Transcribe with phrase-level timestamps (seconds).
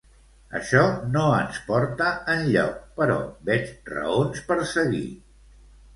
[0.59, 0.79] Això
[1.17, 5.07] no ens porta enlloc però veig raons per seguir.